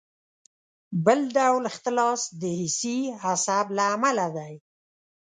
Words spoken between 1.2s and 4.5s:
ډول اختلال د حسي عصب له امله